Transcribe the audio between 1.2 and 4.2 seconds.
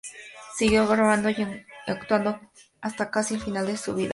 y actuando hasta casi el final de su vida.